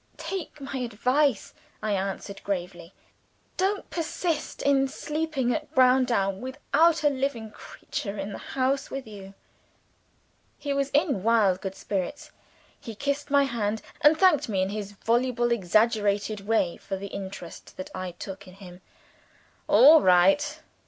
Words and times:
"Take 0.17 0.59
my 0.59 0.77
advice," 0.79 1.53
I 1.83 1.91
answered 1.91 2.41
gravely. 2.43 2.91
"Don't 3.55 3.87
persist 3.91 4.63
in 4.63 4.87
sleeping 4.87 5.53
at 5.53 5.71
Browndown 5.75 6.39
without 6.41 7.03
a 7.03 7.09
living 7.11 7.51
creature 7.51 8.17
in 8.17 8.31
the 8.31 8.39
house 8.57 8.89
with 8.89 9.05
you." 9.05 9.35
He 10.57 10.73
was 10.73 10.89
in 10.89 11.21
wild 11.21 11.61
good 11.61 11.75
spirits. 11.75 12.31
He 12.79 12.95
kissed 12.95 13.29
my 13.29 13.43
hand, 13.43 13.83
and 14.01 14.17
thanked 14.17 14.49
me 14.49 14.63
in 14.63 14.69
his 14.69 14.93
voluble 14.93 15.51
exaggerated 15.51 16.47
way 16.47 16.77
for 16.77 16.97
the 16.97 17.09
interest 17.13 17.77
that 17.77 17.91
I 17.93 18.13
took 18.13 18.47
in 18.47 18.55
him. 18.55 18.81
"All 19.67 20.01
right!" 20.01 20.61